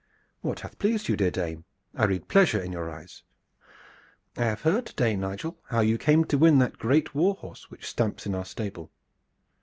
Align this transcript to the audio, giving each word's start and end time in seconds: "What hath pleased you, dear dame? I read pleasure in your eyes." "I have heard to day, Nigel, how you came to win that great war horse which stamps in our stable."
"What 0.41 0.61
hath 0.61 0.79
pleased 0.79 1.09
you, 1.09 1.15
dear 1.15 1.29
dame? 1.29 1.63
I 1.93 2.05
read 2.05 2.27
pleasure 2.27 2.59
in 2.59 2.71
your 2.71 2.89
eyes." 2.89 3.21
"I 4.35 4.45
have 4.45 4.61
heard 4.61 4.87
to 4.87 4.95
day, 4.95 5.15
Nigel, 5.15 5.59
how 5.69 5.81
you 5.81 5.99
came 5.99 6.25
to 6.25 6.39
win 6.39 6.57
that 6.57 6.79
great 6.79 7.13
war 7.13 7.35
horse 7.35 7.69
which 7.69 7.85
stamps 7.87 8.25
in 8.25 8.33
our 8.33 8.45
stable." 8.45 8.91